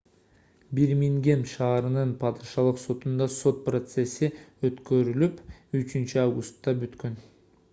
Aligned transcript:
бирмингем 0.77 1.41
шаарынын 1.51 2.13
падышалык 2.23 2.79
сотунда 2.83 3.27
сот 3.33 3.59
процесси 3.67 4.31
өткөрүлүп 4.71 5.45
3-августта 5.83 6.75
бүткөн 6.85 7.21